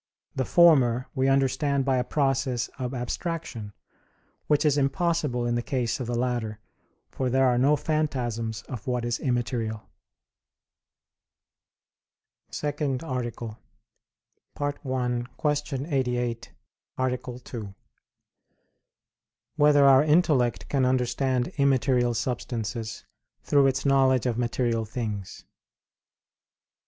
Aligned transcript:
The 0.35 0.45
former 0.45 1.07
we 1.13 1.27
understand 1.27 1.85
by 1.85 1.97
a 1.97 2.03
process 2.03 2.69
of 2.79 2.95
abstraction, 2.95 3.71
which 4.47 4.65
is 4.65 4.75
impossible 4.75 5.45
in 5.45 5.53
the 5.53 5.61
case 5.61 5.99
of 5.99 6.07
the 6.07 6.17
latter, 6.17 6.59
for 7.11 7.29
there 7.29 7.45
are 7.45 7.59
no 7.59 7.75
phantasms 7.75 8.63
of 8.63 8.87
what 8.87 9.05
is 9.05 9.19
immaterial._______________________ 9.19 9.77
SECOND 12.55 13.03
ARTICLE 13.03 13.59
[I, 14.59 14.71
Q. 14.71 15.87
88, 15.91 16.51
Art. 16.97 17.23
2] 17.45 17.75
Whether 19.55 19.85
Our 19.85 20.03
Intellect 20.03 20.67
Can 20.67 20.83
Understand 20.83 21.49
Immaterial 21.59 22.15
Substances 22.15 23.05
Through 23.43 23.67
Its 23.67 23.85
Knowledge 23.85 24.25
of 24.25 24.39
Material 24.39 24.83
Things? 24.83 25.45